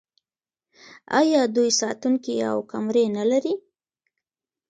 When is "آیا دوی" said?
1.19-1.69